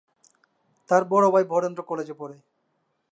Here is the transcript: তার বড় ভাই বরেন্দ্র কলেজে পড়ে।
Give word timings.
তার 0.89 1.03
বড় 1.03 1.25
ভাই 1.31 1.43
বরেন্দ্র 1.43 1.81
কলেজে 1.83 2.13
পড়ে। 2.13 2.35